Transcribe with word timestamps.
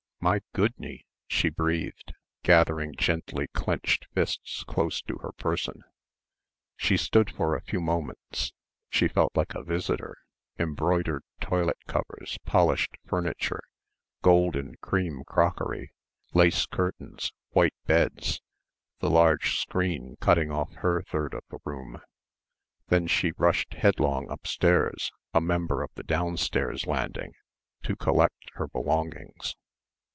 "My 0.23 0.41
goodney," 0.53 1.07
she 1.27 1.49
breathed, 1.49 2.13
gathering 2.43 2.93
gently 2.95 3.47
clenched 3.55 4.05
fists 4.13 4.63
close 4.63 5.01
to 5.01 5.17
her 5.23 5.31
person. 5.31 5.81
She 6.77 6.95
stood 6.95 7.31
for 7.33 7.55
a 7.55 7.61
few 7.63 7.81
moments; 7.81 8.53
she 8.91 9.07
felt 9.07 9.35
like 9.35 9.55
a 9.55 9.63
visitor... 9.63 10.15
embroidered 10.59 11.23
toilet 11.39 11.79
covers, 11.87 12.37
polished 12.45 12.97
furniture, 13.03 13.63
gold 14.21 14.55
and 14.55 14.79
cream 14.79 15.23
crockery, 15.25 15.89
lace 16.35 16.67
curtains, 16.67 17.33
white 17.53 17.73
beds, 17.87 18.43
the 18.99 19.09
large 19.09 19.57
screen 19.59 20.17
cutting 20.21 20.51
off 20.51 20.71
her 20.75 21.01
third 21.01 21.33
of 21.33 21.43
the 21.49 21.57
room... 21.65 21.99
then 22.89 23.07
she 23.07 23.31
rushed 23.39 23.73
headlong 23.73 24.29
upstairs, 24.29 25.11
a 25.33 25.41
member 25.41 25.81
of 25.81 25.89
the 25.95 26.03
downstairs 26.03 26.85
landing, 26.85 27.33
to 27.81 27.95
collect 27.95 28.51
her 28.53 28.67
belongings. 28.67 29.55